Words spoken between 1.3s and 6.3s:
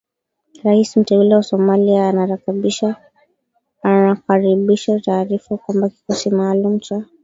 wa Somalia anakaribisha taarifa kwamba kikosi